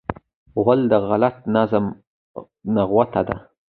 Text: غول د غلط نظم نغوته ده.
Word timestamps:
غول 0.63 0.81
د 0.91 0.93
غلط 1.07 1.35
نظم 1.55 1.85
نغوته 2.75 3.21
ده. 3.27 3.35